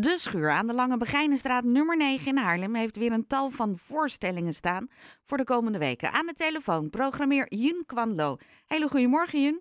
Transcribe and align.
De 0.00 0.16
Schuur 0.18 0.50
aan 0.50 0.66
de 0.66 0.74
Lange 0.74 0.96
Begijnenstraat 0.96 1.64
nummer 1.64 1.96
9 1.96 2.26
in 2.26 2.36
Haarlem 2.36 2.74
heeft 2.74 2.96
weer 2.98 3.12
een 3.12 3.26
tal 3.26 3.50
van 3.50 3.76
voorstellingen 3.76 4.52
staan 4.52 4.88
voor 5.26 5.36
de 5.36 5.44
komende 5.44 5.78
weken. 5.78 6.12
Aan 6.12 6.26
de 6.26 6.32
telefoon 6.32 6.90
programmeer 6.90 7.46
Jun 7.48 7.82
Kwanlo. 7.86 8.36
Hele 8.66 8.88
goedemorgen 8.88 9.40
Jun. 9.42 9.60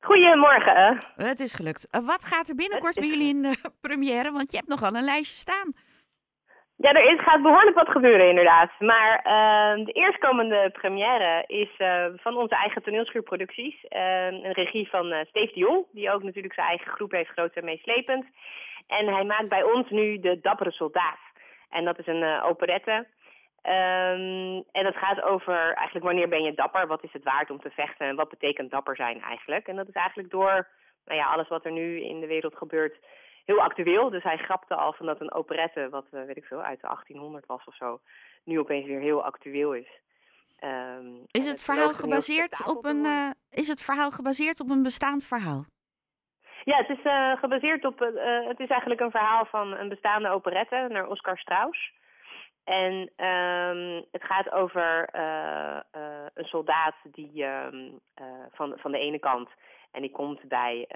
Goedemorgen. 0.00 0.98
Het 1.16 1.40
is 1.40 1.54
gelukt. 1.54 1.88
Wat 1.90 2.24
gaat 2.24 2.48
er 2.48 2.54
binnenkort 2.54 2.94
bij 2.94 3.08
jullie 3.08 3.34
in 3.34 3.42
de 3.42 3.54
première? 3.86 4.30
Want 4.32 4.50
je 4.50 4.56
hebt 4.56 4.68
nogal 4.68 4.94
een 4.94 5.10
lijstje 5.12 5.36
staan. 5.46 5.68
Ja, 6.76 6.90
er 6.92 7.12
is, 7.12 7.22
gaat 7.22 7.42
behoorlijk 7.42 7.76
wat 7.76 7.88
gebeuren 7.88 8.28
inderdaad. 8.28 8.70
Maar 8.78 9.12
uh, 9.18 9.84
de 9.84 9.92
eerstkomende 9.92 10.70
première 10.72 11.44
is 11.46 11.70
uh, 11.78 12.04
van 12.16 12.36
onze 12.36 12.54
eigen 12.54 12.82
toneelschuurproducties. 12.82 13.74
Uh, 13.74 14.26
een 14.26 14.52
regie 14.52 14.88
van 14.88 15.26
Steve 15.28 15.52
de 15.52 15.60
Jong, 15.60 15.86
die 15.92 16.10
ook 16.12 16.22
natuurlijk 16.22 16.54
zijn 16.54 16.68
eigen 16.68 16.92
groep 16.92 17.10
heeft, 17.10 17.30
groot 17.30 17.54
en 17.54 17.64
meeslepend. 17.64 18.24
En 18.88 19.06
hij 19.06 19.24
maakt 19.24 19.48
bij 19.48 19.62
ons 19.62 19.90
nu 19.90 20.18
De 20.18 20.40
Dappere 20.40 20.72
Soldaat. 20.72 21.18
En 21.70 21.84
dat 21.84 21.98
is 21.98 22.06
een 22.06 22.42
operette. 22.42 23.06
Um, 23.62 24.64
en 24.72 24.84
dat 24.84 24.96
gaat 24.96 25.22
over 25.22 25.74
eigenlijk 25.74 26.06
wanneer 26.06 26.28
ben 26.28 26.42
je 26.42 26.54
dapper, 26.54 26.86
wat 26.86 27.04
is 27.04 27.12
het 27.12 27.24
waard 27.24 27.50
om 27.50 27.60
te 27.60 27.70
vechten 27.70 28.06
en 28.06 28.16
wat 28.16 28.28
betekent 28.28 28.70
dapper 28.70 28.96
zijn 28.96 29.22
eigenlijk. 29.22 29.66
En 29.66 29.76
dat 29.76 29.88
is 29.88 29.94
eigenlijk 29.94 30.30
door 30.30 30.68
nou 31.04 31.18
ja, 31.18 31.26
alles 31.26 31.48
wat 31.48 31.64
er 31.64 31.72
nu 31.72 32.00
in 32.00 32.20
de 32.20 32.26
wereld 32.26 32.56
gebeurt 32.56 32.96
heel 33.44 33.60
actueel. 33.60 34.10
Dus 34.10 34.22
hij 34.22 34.36
grapte 34.36 34.74
al 34.74 34.92
van 34.92 35.06
dat 35.06 35.20
een 35.20 35.32
operette, 35.32 35.88
wat 35.90 36.04
weet 36.10 36.36
ik 36.36 36.44
veel, 36.44 36.62
uit 36.62 36.80
de 36.80 36.86
1800 36.86 37.46
was 37.46 37.64
of 37.64 37.74
zo, 37.74 38.00
nu 38.44 38.58
opeens 38.58 38.86
weer 38.86 39.00
heel 39.00 39.24
actueel 39.24 39.74
is. 39.74 39.88
Um, 40.64 41.24
is 41.30 41.46
het, 41.46 41.62
verhaal 41.62 41.92
gebaseerd 41.92 42.66
op 42.66 42.84
een 42.84 43.04
uh, 43.04 43.30
is 43.50 43.68
het 43.68 43.82
verhaal 43.82 44.10
gebaseerd 44.10 44.60
op 44.60 44.70
een 44.70 44.82
bestaand 44.82 45.26
verhaal? 45.26 45.64
Ja, 46.68 46.76
het 46.76 46.98
is 46.98 47.04
uh, 47.04 47.36
gebaseerd 47.36 47.84
op 47.84 48.00
uh, 48.02 48.46
het 48.48 48.60
is 48.60 48.66
eigenlijk 48.66 49.00
een 49.00 49.10
verhaal 49.10 49.44
van 49.44 49.76
een 49.76 49.88
bestaande 49.88 50.28
operette 50.28 50.86
naar 50.88 51.08
Oscar 51.08 51.38
Strauss. 51.38 51.92
En 52.64 52.92
um, 53.28 54.04
het 54.10 54.24
gaat 54.24 54.50
over 54.50 55.08
een 56.34 56.44
soldaat 56.44 56.94
die 57.02 57.44
um, 57.44 58.00
van, 58.50 58.74
van 58.78 58.92
de 58.92 58.98
ene 58.98 59.18
kant 59.18 59.48
en 59.90 60.00
die 60.00 60.10
komt 60.10 60.48
bij 60.48 60.88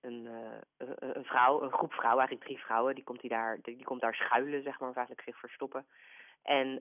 een, 0.00 0.28
een 0.98 1.24
vrouw, 1.24 1.62
een 1.62 1.72
groep 1.72 1.92
vrouwen, 1.92 2.18
eigenlijk 2.18 2.46
drie 2.46 2.64
vrouwen, 2.64 2.94
die 2.94 3.04
komt, 3.04 3.20
die 3.20 3.30
daar, 3.30 3.58
die, 3.62 3.84
komt 3.84 4.00
daar 4.00 4.14
schuilen, 4.14 4.62
zeg 4.62 4.78
maar, 4.80 4.88
of 4.88 4.96
eigenlijk 4.96 5.28
zich 5.28 5.38
verstoppen. 5.38 5.86
En 6.42 6.80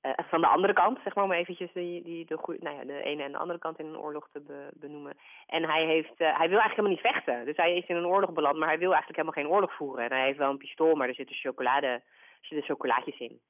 ehm, 0.00 0.28
van 0.28 0.40
de 0.40 0.46
andere 0.46 0.72
kant, 0.72 0.98
zeg 1.04 1.14
maar, 1.14 1.24
om 1.24 1.32
eventjes 1.32 1.72
die, 1.72 2.02
die, 2.02 2.26
de, 2.26 2.56
nou 2.60 2.76
ja, 2.76 2.84
de 2.84 3.02
ene 3.02 3.22
en 3.22 3.32
de 3.32 3.38
andere 3.38 3.58
kant 3.58 3.78
in 3.78 3.86
een 3.86 3.98
oorlog 3.98 4.28
te 4.32 4.40
be, 4.40 4.68
benoemen. 4.72 5.16
En 5.46 5.64
hij, 5.68 5.84
heeft, 5.84 6.18
hij 6.18 6.48
wil 6.48 6.58
eigenlijk 6.58 6.76
helemaal 6.76 6.90
niet 6.90 7.14
vechten. 7.14 7.44
Dus 7.44 7.56
hij 7.56 7.76
is 7.76 7.86
in 7.86 7.96
een 7.96 8.06
oorlog 8.06 8.32
beland, 8.32 8.56
maar 8.58 8.68
hij 8.68 8.78
wil 8.78 8.92
eigenlijk 8.92 9.20
helemaal 9.20 9.42
geen 9.42 9.52
oorlog 9.54 9.74
voeren. 9.76 10.04
En 10.04 10.16
hij 10.16 10.26
heeft 10.26 10.38
wel 10.38 10.50
een 10.50 10.56
pistool, 10.56 10.94
maar 10.94 11.08
er 11.08 11.14
zitten, 11.14 11.36
chocolade, 11.36 11.86
er 11.86 12.02
zitten 12.40 12.68
chocolaatjes 12.68 13.18
in. 13.18 13.40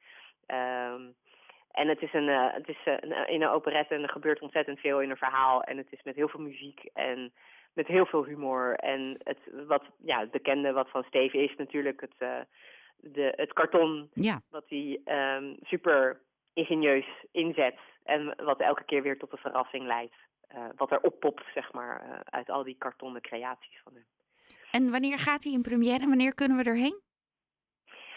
Um, 0.47 1.15
en 1.71 1.89
het 1.89 2.03
is, 2.03 2.13
een, 2.13 2.29
uh, 2.29 2.53
het 2.53 2.69
is 2.69 2.79
een, 2.85 3.29
in 3.29 3.43
een 3.43 3.49
operette 3.49 3.95
en 3.95 4.03
er 4.03 4.09
gebeurt 4.09 4.41
ontzettend 4.41 4.79
veel 4.79 5.01
in 5.01 5.11
een 5.11 5.17
verhaal. 5.17 5.63
En 5.63 5.77
het 5.77 5.87
is 5.91 6.03
met 6.03 6.15
heel 6.15 6.29
veel 6.29 6.41
muziek 6.41 6.81
en 6.95 7.33
met 7.73 7.87
heel 7.87 8.07
veel 8.07 8.25
humor. 8.25 8.75
En 8.75 9.17
het, 9.23 9.39
wat, 9.67 9.85
ja, 9.99 10.21
het 10.21 10.31
bekende 10.31 10.73
wat 10.73 10.91
van 10.91 11.03
Steve 11.03 11.39
is 11.39 11.57
natuurlijk 11.57 12.01
het, 12.01 12.45
de, 12.97 13.33
het 13.37 13.53
karton. 13.53 14.11
Ja. 14.15 14.41
Wat 14.51 14.65
hij 14.69 15.01
um, 15.05 15.57
super 15.63 16.21
ingenieus 16.61 17.07
inzet. 17.33 17.79
En 18.05 18.35
wat 18.45 18.61
elke 18.61 18.85
keer 18.85 19.03
weer 19.03 19.19
tot 19.19 19.33
een 19.33 19.39
verrassing 19.39 19.87
leidt. 19.87 20.15
wat 20.77 20.91
er 20.91 21.01
oppopt, 21.01 21.45
zeg 21.55 21.73
maar, 21.73 22.23
uit 22.25 22.51
al 22.51 22.65
die 22.65 22.77
kartonnen 22.79 23.23
creaties 23.23 23.81
van 23.85 23.93
hem. 23.95 24.05
En 24.71 24.91
wanneer 24.91 25.19
gaat 25.19 25.45
hij 25.45 25.53
in 25.53 25.63
première 25.63 26.03
en 26.03 26.09
wanneer 26.09 26.35
kunnen 26.35 26.57
we 26.57 26.65
erheen? 26.65 27.01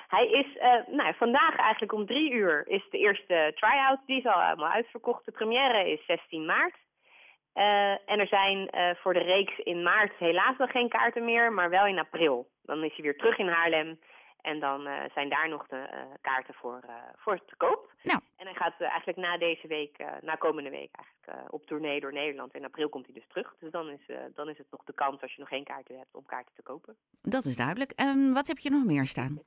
Hij 0.07 0.27
is, 0.27 0.55
uh, 0.55 0.95
nou, 0.97 1.13
vandaag 1.15 1.55
eigenlijk 1.55 1.93
om 1.93 2.05
drie 2.05 2.31
uur 2.31 2.67
is 2.67 2.83
de 2.89 2.97
eerste 2.97 3.51
try-out. 3.55 3.99
Die 4.05 4.17
is 4.17 4.25
al 4.25 4.41
helemaal 4.41 4.71
uitverkocht. 4.71 5.25
De 5.25 5.31
première 5.31 5.91
is 5.91 6.05
16 6.05 6.45
maart. 6.45 6.77
En 8.05 8.19
er 8.19 8.27
zijn 8.27 8.69
voor 9.01 9.13
de 9.13 9.23
reeks 9.23 9.57
in 9.57 9.83
maart 9.83 10.13
helaas 10.17 10.57
nog 10.57 10.71
geen 10.71 10.89
kaarten 10.89 11.25
meer, 11.25 11.53
maar 11.53 11.69
wel 11.69 11.85
in 11.85 11.99
april. 11.99 12.47
Dan 12.61 12.83
is 12.83 12.93
hij 12.95 13.03
weer 13.03 13.17
terug 13.17 13.37
in 13.37 13.47
Haarlem. 13.47 13.99
En 14.43 14.59
dan 14.59 14.87
zijn 15.13 15.29
daar 15.29 15.49
nog 15.49 15.67
de 15.67 16.07
kaarten 16.21 16.53
voor, 16.53 16.79
voor 17.15 17.45
te 17.45 17.55
koop. 17.55 17.91
Nou. 18.03 18.19
En 18.37 18.45
hij 18.45 18.55
gaat 18.55 18.81
eigenlijk 18.81 19.17
na 19.17 19.37
deze 19.37 19.67
week, 19.67 19.97
na 20.21 20.35
komende 20.35 20.69
week 20.69 20.89
eigenlijk, 20.95 21.53
op 21.53 21.65
tournee 21.65 21.99
door 21.99 22.13
Nederland. 22.13 22.55
In 22.55 22.65
april 22.65 22.89
komt 22.89 23.05
hij 23.05 23.13
dus 23.13 23.27
terug. 23.27 23.55
Dus 23.59 23.71
dan 23.71 23.89
is, 23.89 24.05
dan 24.35 24.49
is 24.49 24.57
het 24.57 24.67
nog 24.71 24.83
de 24.83 24.93
kans, 24.93 25.21
als 25.21 25.33
je 25.33 25.39
nog 25.39 25.49
geen 25.49 25.63
kaarten 25.63 25.97
hebt, 25.97 26.15
om 26.15 26.25
kaarten 26.25 26.55
te 26.55 26.61
kopen. 26.61 26.95
Dat 27.21 27.45
is 27.45 27.55
duidelijk. 27.55 27.91
En 27.91 28.33
wat 28.33 28.47
heb 28.47 28.57
je 28.57 28.69
nog 28.69 28.85
meer 28.85 29.05
staan? 29.05 29.41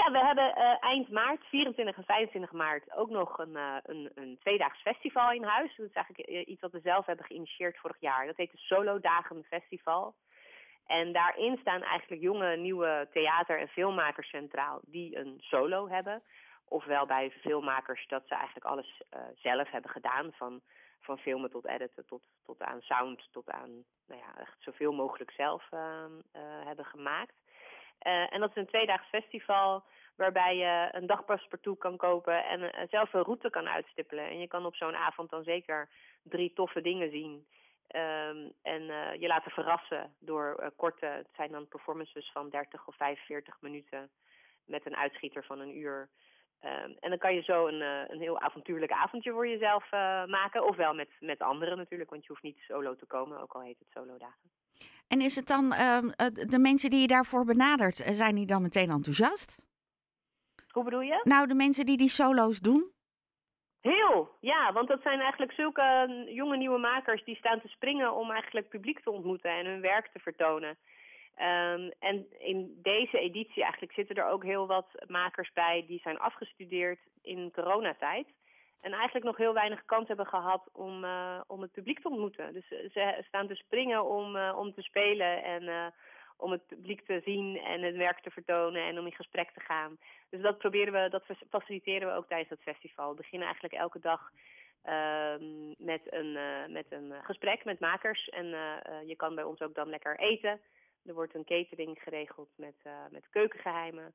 Ja, 0.00 0.10
we 0.10 0.18
hebben 0.18 0.54
uh, 0.58 0.76
eind 0.80 1.08
maart, 1.10 1.44
24 1.44 1.96
en 1.96 2.04
25 2.04 2.52
maart, 2.52 2.96
ook 2.96 3.10
nog 3.10 3.38
een, 3.38 3.56
uh, 3.56 3.76
een, 3.82 4.10
een 4.14 4.38
tweedaags 4.40 4.80
festival 4.80 5.32
in 5.32 5.44
huis. 5.44 5.76
Dat 5.76 5.86
is 5.86 5.92
eigenlijk 5.92 6.28
eh, 6.28 6.48
iets 6.48 6.60
wat 6.60 6.72
we 6.72 6.80
zelf 6.80 7.06
hebben 7.06 7.24
geïnitieerd 7.24 7.78
vorig 7.78 8.00
jaar. 8.00 8.26
Dat 8.26 8.36
heet 8.36 8.50
de 8.50 8.58
Solo 8.58 9.00
Dagen 9.00 9.44
Festival. 9.44 10.14
En 10.88 11.12
daarin 11.12 11.58
staan 11.60 11.82
eigenlijk 11.82 12.22
jonge, 12.22 12.56
nieuwe 12.56 13.08
theater- 13.12 13.58
en 13.58 13.68
filmmakers 13.68 14.28
centraal 14.28 14.80
die 14.82 15.16
een 15.16 15.36
solo 15.40 15.88
hebben. 15.88 16.22
Ofwel 16.64 17.06
bij 17.06 17.30
filmmakers 17.30 18.06
dat 18.06 18.22
ze 18.26 18.34
eigenlijk 18.34 18.66
alles 18.66 19.02
uh, 19.16 19.20
zelf 19.34 19.70
hebben 19.70 19.90
gedaan. 19.90 20.32
Van, 20.32 20.60
van 21.00 21.18
filmen 21.18 21.50
tot 21.50 21.66
editen, 21.66 22.06
tot, 22.06 22.22
tot 22.44 22.62
aan 22.62 22.80
sound, 22.80 23.28
tot 23.32 23.50
aan 23.50 23.84
nou 24.06 24.20
ja, 24.20 24.40
echt 24.40 24.56
zoveel 24.58 24.92
mogelijk 24.92 25.30
zelf 25.30 25.72
uh, 25.74 25.80
uh, 25.80 26.66
hebben 26.66 26.84
gemaakt. 26.84 27.34
Uh, 28.06 28.32
en 28.32 28.40
dat 28.40 28.50
is 28.50 28.56
een 28.56 28.66
tweedaags 28.66 29.08
festival 29.08 29.84
waarbij 30.16 30.56
je 30.56 30.88
een 30.90 31.06
dagpaspartout 31.06 31.78
kan 31.78 31.96
kopen 31.96 32.44
en 32.44 32.88
zelf 32.90 33.12
een 33.12 33.22
route 33.22 33.50
kan 33.50 33.68
uitstippelen. 33.68 34.24
En 34.24 34.38
je 34.38 34.46
kan 34.46 34.66
op 34.66 34.74
zo'n 34.74 34.96
avond 34.96 35.30
dan 35.30 35.42
zeker 35.42 35.88
drie 36.22 36.52
toffe 36.52 36.80
dingen 36.80 37.10
zien. 37.10 37.46
Um, 37.94 38.52
en 38.62 38.82
uh, 38.82 39.14
je 39.14 39.26
laten 39.26 39.50
verrassen 39.50 40.14
door 40.18 40.72
korte, 40.76 41.06
het 41.06 41.28
zijn 41.36 41.52
dan 41.52 41.68
performances 41.68 42.30
van 42.32 42.50
30 42.50 42.86
of 42.86 42.96
45 42.96 43.56
minuten 43.60 44.10
met 44.64 44.86
een 44.86 44.96
uitschieter 44.96 45.44
van 45.44 45.60
een 45.60 45.76
uur. 45.76 46.08
Um, 46.64 46.96
en 47.00 47.10
dan 47.10 47.18
kan 47.18 47.34
je 47.34 47.42
zo 47.42 47.66
een, 47.66 47.80
een 48.12 48.20
heel 48.20 48.40
avontuurlijk 48.40 48.92
avondje 48.92 49.32
voor 49.32 49.48
jezelf 49.48 49.90
maken. 50.26 50.66
Ofwel 50.66 50.94
met, 50.94 51.08
met 51.20 51.40
anderen 51.40 51.76
natuurlijk, 51.76 52.10
want 52.10 52.22
je 52.22 52.28
hoeft 52.28 52.42
niet 52.42 52.58
solo 52.58 52.96
te 52.96 53.06
komen, 53.06 53.40
ook 53.40 53.52
al 53.52 53.62
heet 53.62 53.78
het 53.78 53.88
solo 53.90 54.18
dagen. 54.18 54.50
En 55.08 55.20
is 55.20 55.36
het 55.36 55.46
dan 55.46 55.64
uh, 55.64 55.98
de 56.30 56.58
mensen 56.58 56.90
die 56.90 57.00
je 57.00 57.06
daarvoor 57.06 57.44
benadert, 57.44 58.00
eh, 58.00 58.12
zijn 58.12 58.34
die 58.34 58.46
dan 58.46 58.62
meteen 58.62 58.88
enthousiast? 58.88 59.58
Hoe 60.68 60.84
bedoel 60.84 61.00
je? 61.00 61.20
Nou, 61.22 61.46
de 61.46 61.54
mensen 61.54 61.86
die 61.86 61.96
die 61.96 62.08
solo's 62.08 62.60
doen. 62.60 62.92
Heel, 63.80 64.36
ja, 64.40 64.72
want 64.72 64.88
dat 64.88 65.02
zijn 65.02 65.20
eigenlijk 65.20 65.52
zulke 65.52 66.04
mm, 66.08 66.28
jonge 66.28 66.56
nieuwe 66.56 66.78
makers 66.78 67.24
die 67.24 67.36
staan 67.36 67.60
te 67.60 67.68
springen 67.68 68.14
om 68.14 68.30
eigenlijk 68.30 68.68
publiek 68.68 69.00
te 69.00 69.10
ontmoeten 69.10 69.50
en 69.50 69.66
hun 69.66 69.80
werk 69.80 70.08
te 70.12 70.18
vertonen. 70.18 70.76
Um, 71.40 71.92
en 71.98 72.26
in 72.38 72.78
deze 72.82 73.18
editie 73.18 73.62
eigenlijk 73.62 73.92
zitten 73.92 74.16
er 74.16 74.28
ook 74.28 74.44
heel 74.44 74.66
wat 74.66 75.04
makers 75.06 75.52
bij 75.52 75.84
die 75.86 76.00
zijn 76.00 76.18
afgestudeerd 76.18 76.98
in 77.22 77.50
coronatijd. 77.52 78.26
En 78.80 78.92
eigenlijk 78.92 79.24
nog 79.24 79.36
heel 79.36 79.54
weinig 79.54 79.84
kans 79.84 80.08
hebben 80.08 80.26
gehad 80.26 80.68
om, 80.72 81.04
uh, 81.04 81.40
om 81.46 81.60
het 81.60 81.72
publiek 81.72 82.00
te 82.00 82.08
ontmoeten. 82.08 82.52
Dus 82.52 82.70
uh, 82.70 82.78
ze 82.90 83.24
staan 83.26 83.46
te 83.46 83.54
springen 83.54 84.04
om, 84.04 84.36
uh, 84.36 84.54
om 84.58 84.74
te 84.74 84.82
spelen 84.82 85.44
en 85.44 85.92
om 86.38 86.50
het 86.50 86.66
publiek 86.66 87.06
te 87.06 87.20
zien 87.24 87.58
en 87.58 87.82
het 87.82 87.96
werk 87.96 88.20
te 88.20 88.30
vertonen 88.30 88.82
en 88.82 88.98
om 88.98 89.06
in 89.06 89.12
gesprek 89.12 89.50
te 89.50 89.60
gaan. 89.60 89.98
Dus 90.30 90.42
dat 90.42 90.58
proberen 90.58 90.92
we, 90.92 91.08
dat 91.08 91.24
faciliteren 91.50 92.08
we 92.08 92.14
ook 92.14 92.28
tijdens 92.28 92.50
het 92.50 92.62
festival. 92.62 93.10
We 93.10 93.16
beginnen 93.16 93.48
eigenlijk 93.48 93.80
elke 93.80 94.00
dag 94.00 94.30
ehm, 94.82 95.68
met, 95.78 96.12
een, 96.12 96.32
met 96.72 96.86
een 96.88 97.12
gesprek 97.22 97.64
met 97.64 97.80
makers. 97.80 98.28
En 98.28 98.46
je 99.06 99.14
kan 99.16 99.34
bij 99.34 99.44
ons 99.44 99.60
ook 99.60 99.74
dan 99.74 99.88
lekker 99.88 100.18
eten. 100.18 100.60
Er 101.04 101.14
wordt 101.14 101.34
een 101.34 101.44
catering 101.44 101.98
geregeld 102.02 102.48
met, 102.56 102.76
met 103.10 103.28
keukengeheimen. 103.30 104.14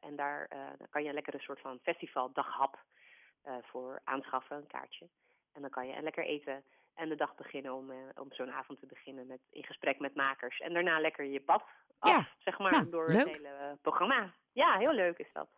en 0.00 0.16
daar, 0.16 0.48
daar 0.78 0.88
kan 0.90 1.04
je 1.04 1.12
lekker 1.12 1.34
een 1.34 1.40
soort 1.40 1.60
van 1.60 1.78
festivaldaghap 1.82 2.78
voor 3.62 4.00
aanschaffen, 4.04 4.56
een 4.56 4.66
kaartje. 4.66 5.08
En 5.52 5.60
dan 5.60 5.70
kan 5.70 5.86
je 5.86 6.02
lekker 6.02 6.24
eten 6.24 6.64
en 6.96 7.08
de 7.08 7.16
dag 7.16 7.34
beginnen 7.34 7.74
om, 7.74 7.90
uh, 7.90 7.96
om 8.14 8.32
zo'n 8.32 8.52
avond 8.52 8.80
te 8.80 8.86
beginnen 8.86 9.26
met, 9.26 9.40
in 9.50 9.64
gesprek 9.64 9.98
met 9.98 10.14
makers. 10.14 10.58
En 10.58 10.72
daarna 10.72 11.00
lekker 11.00 11.24
je 11.24 11.40
pad 11.40 11.64
af, 11.98 12.10
ja. 12.10 12.28
zeg 12.38 12.58
maar, 12.58 12.70
nou, 12.70 12.90
door 12.90 13.08
het 13.08 13.28
hele 13.28 13.78
programma. 13.82 14.32
Ja, 14.52 14.78
heel 14.78 14.92
leuk 14.92 15.18
is 15.18 15.32
dat. 15.32 15.48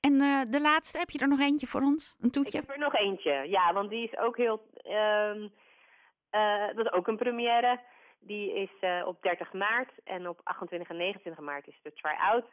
En 0.00 0.12
uh, 0.12 0.42
de 0.42 0.60
laatste, 0.60 0.98
heb 0.98 1.10
je 1.10 1.18
er 1.18 1.28
nog 1.28 1.40
eentje 1.40 1.66
voor 1.66 1.80
ons? 1.80 2.16
Een 2.20 2.30
toetje? 2.30 2.58
Ik 2.58 2.66
heb 2.66 2.76
er 2.76 2.82
nog 2.82 2.94
eentje, 2.94 3.32
ja, 3.48 3.72
want 3.72 3.90
die 3.90 4.08
is 4.08 4.18
ook 4.18 4.36
heel... 4.36 4.66
Um, 4.84 5.52
dat 6.74 6.86
is 6.86 6.92
ook 6.92 7.06
een 7.06 7.16
première. 7.16 7.80
Die 8.20 8.54
is 8.54 8.70
uh, 8.80 9.02
op 9.06 9.22
30 9.22 9.52
maart 9.52 9.90
en 10.04 10.28
op 10.28 10.40
28 10.44 10.88
en 10.88 10.96
29 10.96 11.44
maart 11.44 11.66
is 11.66 11.78
de 11.82 11.92
try-out. 11.92 12.44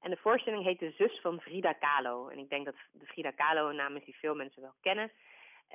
En 0.00 0.10
de 0.10 0.16
voorstelling 0.16 0.64
heet 0.64 0.78
De 0.78 0.90
Zus 0.90 1.20
van 1.20 1.40
Frida 1.40 1.72
Kahlo. 1.72 2.28
En 2.28 2.38
ik 2.38 2.48
denk 2.48 2.64
dat 2.64 2.74
de 2.92 3.06
Frida 3.06 3.30
Kahlo 3.30 3.68
een 3.68 3.76
naam 3.76 3.96
is 3.96 4.04
die 4.04 4.18
veel 4.18 4.34
mensen 4.34 4.62
wel 4.62 4.74
kennen. 4.80 5.10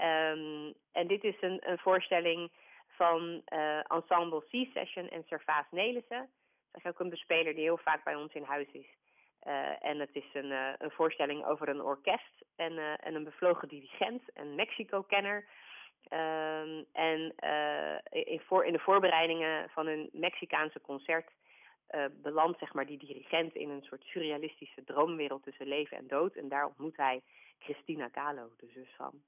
Um, 0.02 0.74
en 0.92 1.08
dit 1.08 1.24
is 1.24 1.42
een, 1.42 1.70
een 1.70 1.78
voorstelling 1.78 2.52
van 2.88 3.42
uh, 3.54 3.92
Ensemble 3.92 4.44
C-Session 4.50 5.10
en 5.10 5.24
Servaas 5.26 5.66
Nelissen. 5.72 6.30
is 6.74 6.86
ook 6.86 7.00
een 7.00 7.10
bespeler 7.10 7.54
die 7.54 7.64
heel 7.64 7.78
vaak 7.78 8.04
bij 8.04 8.16
ons 8.16 8.34
in 8.34 8.44
huis 8.44 8.68
is. 8.72 8.88
en 9.80 10.00
het 10.00 10.10
is 10.14 10.34
een, 10.34 10.52
een 10.78 10.92
voorstelling 10.92 11.46
over 11.46 11.70
een 11.70 11.82
orkest 11.82 12.46
en, 12.56 12.78
en 12.78 13.16
een 13.16 13.24
bevlogen 13.24 13.68
dirigent, 13.68 14.22
een 14.34 14.56
Mexico-kenner. 14.56 15.46
Ehm, 16.08 16.84
en 16.92 17.36
in, 18.10 18.40
voor, 18.40 18.66
in 18.66 18.74
de 18.74 18.80
voorbereidingen 18.80 19.70
van 19.70 19.88
een 19.88 20.10
Mexicaanse 20.12 20.82
concert 20.82 21.32
belandt 22.12 22.60
zeg 22.60 22.74
maar, 22.74 22.86
die 22.86 22.98
dirigent 22.98 23.56
in 23.56 23.70
een 23.70 23.84
soort 23.84 24.04
surrealistische 24.04 24.84
droomwereld 24.84 25.44
tussen 25.44 25.68
leven 25.68 25.98
en 25.98 26.08
dood. 26.08 26.36
En 26.36 26.50
daar 26.50 26.66
ontmoet 26.66 26.98
hij 26.98 27.22
Christina 27.60 28.08
Kahlo, 28.08 28.50
de 28.58 28.68
zus 28.74 28.94
van. 28.98 29.22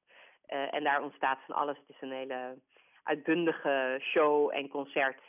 Uh, 0.49 0.73
en 0.73 0.83
daar 0.83 1.03
ontstaat 1.03 1.39
van 1.45 1.55
alles. 1.55 1.77
Het 1.77 1.89
is 1.89 2.01
een 2.01 2.11
hele 2.11 2.57
uitbundige 3.03 3.97
show 4.01 4.51
en 4.53 4.67
concert. 4.67 5.21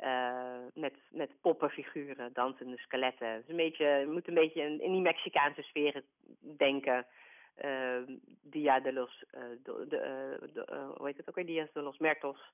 Uh, 0.00 0.58
met, 0.74 0.94
met 1.10 1.30
poppenfiguren, 1.40 2.32
dansende 2.32 2.76
skeletten. 2.76 3.36
Dus 3.36 3.48
een 3.48 3.56
beetje, 3.56 3.86
je 3.86 4.06
moet 4.12 4.28
een 4.28 4.34
beetje 4.34 4.62
in, 4.62 4.82
in 4.82 4.92
die 4.92 5.00
Mexicaanse 5.00 5.62
sferen 5.62 6.02
denken. 6.40 7.06
Uh, 7.64 8.16
Dia 8.42 8.80
de 8.80 8.92
los, 8.92 9.24
de, 9.62 9.86
de, 9.88 10.38
de, 10.52 10.92
hoe 10.96 11.06
heet 11.06 11.16
het 11.16 11.28
ook 11.28 11.34
weer? 11.34 11.46
Dia 11.46 11.68
de 11.72 11.80
los 11.80 11.98
Mertos. 11.98 12.52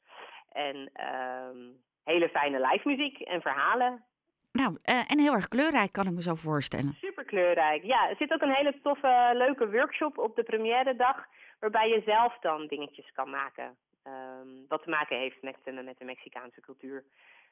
En 0.52 0.90
ehm, 0.92 1.58
hele 2.04 2.28
fijne 2.28 2.60
live 2.60 2.88
muziek 2.88 3.20
en 3.20 3.40
verhalen. 3.40 4.04
Nou, 4.52 4.78
uh, 4.84 5.10
en 5.10 5.18
heel 5.18 5.32
erg 5.32 5.48
kleurrijk 5.48 5.92
kan 5.92 6.06
ik 6.06 6.12
me 6.12 6.22
zo 6.22 6.34
voorstellen. 6.34 6.94
Super 7.00 7.24
kleurrijk. 7.24 7.82
Ja, 7.84 8.08
er 8.08 8.16
zit 8.16 8.32
ook 8.32 8.42
een 8.42 8.54
hele 8.54 8.74
toffe, 8.82 9.30
leuke 9.34 9.70
workshop 9.70 10.18
op 10.18 10.36
de 10.36 10.42
première 10.42 10.96
dag, 10.96 11.26
waarbij 11.62 11.88
je 11.88 12.02
zelf 12.06 12.38
dan 12.38 12.66
dingetjes 12.66 13.12
kan 13.12 13.30
maken. 13.30 13.76
Um, 14.06 14.64
wat 14.68 14.82
te 14.82 14.90
maken 14.90 15.18
heeft 15.18 15.42
met, 15.42 15.56
uh, 15.64 15.84
met 15.84 15.98
de 15.98 16.04
Mexicaanse 16.04 16.60
cultuur. 16.60 17.04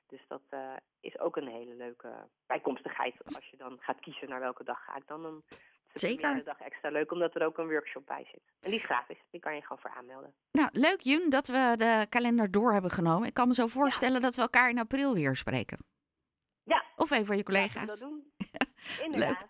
Dus 0.07 0.25
dat 0.29 0.43
uh, 0.51 0.73
is 1.01 1.19
ook 1.19 1.37
een 1.37 1.49
hele 1.49 1.75
leuke 1.75 2.09
bijkomstigheid. 2.47 3.15
Als 3.25 3.47
je 3.51 3.57
dan 3.57 3.79
gaat 3.81 4.01
kiezen 4.01 4.29
naar 4.29 4.41
welke 4.41 4.65
dag 4.65 4.85
ga 4.85 4.97
ik 4.97 5.07
dan. 5.07 5.23
dan 5.23 5.43
is 5.93 6.01
Zeker. 6.01 6.35
de 6.35 6.43
dag 6.43 6.61
extra 6.61 6.91
leuk, 6.91 7.13
omdat 7.13 7.35
er 7.35 7.45
ook 7.47 7.59
een 7.59 7.69
workshop 7.69 8.07
bij 8.07 8.27
zit. 8.31 8.43
En 8.61 8.71
die 8.71 8.79
is 8.79 8.85
gratis. 8.85 9.19
Die 9.31 9.41
kan 9.41 9.55
je 9.55 9.63
gewoon 9.63 9.79
voor 9.79 9.91
aanmelden. 9.91 10.35
Nou, 10.53 10.69
leuk 10.73 11.01
Jun 11.01 11.31
dat 11.31 11.47
we 11.47 11.75
de 11.77 12.07
kalender 12.09 12.51
door 12.51 12.73
hebben 12.73 12.91
genomen. 12.91 13.29
Ik 13.29 13.35
kan 13.35 13.49
me 13.49 13.55
zo 13.55 13.67
voorstellen 13.67 14.15
ja. 14.15 14.21
dat 14.21 14.35
we 14.35 14.43
elkaar 14.43 14.71
in 14.71 14.79
april 14.79 15.15
weer 15.15 15.37
spreken. 15.37 15.79
Ja. 16.65 16.85
Of 16.97 17.11
een 17.11 17.27
van 17.27 17.37
je 17.37 17.43
collega's. 17.43 17.87
Dat 17.87 17.99
doen. 17.99 18.20
Inderdaad. 19.03 19.47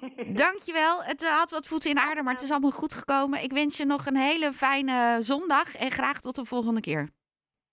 Leuk. 0.00 0.36
Dankjewel. 0.36 1.02
Het 1.02 1.28
had 1.28 1.50
wat 1.50 1.66
voeten 1.66 1.90
in 1.90 1.98
aarde, 1.98 2.22
maar 2.22 2.34
het 2.34 2.42
is 2.42 2.50
allemaal 2.50 2.70
goed 2.70 2.94
gekomen. 2.94 3.42
Ik 3.42 3.52
wens 3.52 3.76
je 3.76 3.84
nog 3.84 4.06
een 4.06 4.16
hele 4.16 4.52
fijne 4.52 5.16
zondag 5.20 5.76
en 5.76 5.90
graag 5.90 6.20
tot 6.20 6.34
de 6.34 6.44
volgende 6.44 6.80
keer. 6.80 7.08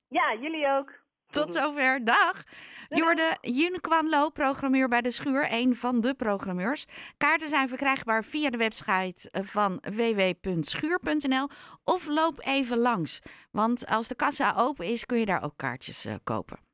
Ja, 0.08 0.36
jullie 0.42 0.68
ook. 0.68 1.06
Tot 1.30 1.54
zover. 1.54 2.04
Dag. 2.06 2.44
Jorde 2.90 3.38
Jun 3.42 3.82
Kwanlo, 3.82 4.30
programmeur 4.30 4.88
bij 4.88 5.02
de 5.02 5.12
Schuur, 5.12 5.48
een 5.52 5.76
van 5.76 6.02
de 6.02 6.14
programmeurs. 6.14 6.86
Kaarten 7.18 7.50
zijn 7.50 7.68
verkrijgbaar 7.68 8.24
via 8.24 8.50
de 8.50 8.58
website 8.58 9.30
van 9.32 9.82
www.schuur.nl 9.96 11.50
of 11.84 12.06
loop 12.06 12.46
even 12.46 12.78
langs. 12.78 13.20
Want 13.52 13.88
als 13.88 14.08
de 14.08 14.16
kassa 14.16 14.54
open 14.58 14.86
is, 14.86 15.06
kun 15.06 15.18
je 15.18 15.26
daar 15.26 15.44
ook 15.44 15.58
kaartjes 15.58 16.06
uh, 16.06 16.14
kopen. 16.24 16.67